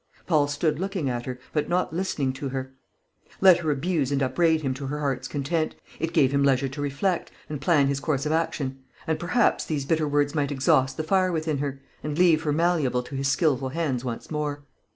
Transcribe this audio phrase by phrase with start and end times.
[0.25, 2.73] Paul stood looking at her, but not listening to her.
[3.39, 6.81] Let her abuse and upbraid him to her heart's content; it gave him leisure to
[6.81, 11.03] reflect, and plan his course of action; and perhaps these bitter words might exhaust the
[11.03, 14.63] fire within her, and leave her malleable to his skilful hands once more.